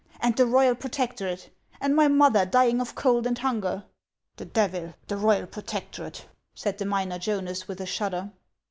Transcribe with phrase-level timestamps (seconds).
[0.19, 3.83] "And the royal protectorate; and my mother dying of cold and hunger?""
[4.37, 8.31] The devil, the royal protectorate!" said the miner Jonas, with a shudder.